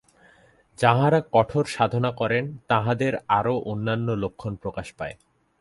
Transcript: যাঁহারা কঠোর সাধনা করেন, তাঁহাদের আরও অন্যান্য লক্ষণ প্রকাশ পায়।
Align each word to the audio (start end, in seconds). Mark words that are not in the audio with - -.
যাঁহারা 0.79 1.19
কঠোর 1.31 1.65
সাধনা 1.65 2.11
করেন, 2.11 2.43
তাঁহাদের 2.67 3.13
আরও 3.29 3.55
অন্যান্য 3.65 4.07
লক্ষণ 4.23 4.53
প্রকাশ 4.55 4.87
পায়। 4.93 5.15